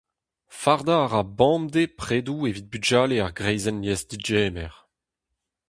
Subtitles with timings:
[0.59, 4.73] Fardañ a ra bemdez predoù evit bugale ar greizenn liesdegemer.